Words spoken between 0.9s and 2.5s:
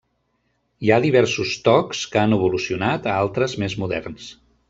ha diversos tocs que han